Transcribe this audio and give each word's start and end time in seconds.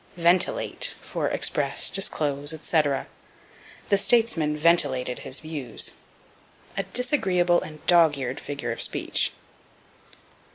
Ventilate 0.17 0.95
for 0.99 1.27
Express, 1.27 1.91
Disclose, 1.91 2.55
etc. 2.55 3.05
"The 3.89 3.99
statesman 3.99 4.57
ventilated 4.57 5.19
his 5.19 5.39
views." 5.41 5.91
A 6.75 6.81
disagreeable 6.81 7.61
and 7.61 7.85
dog 7.85 8.17
eared 8.17 8.39
figure 8.39 8.71
of 8.71 8.81
speech. 8.81 9.31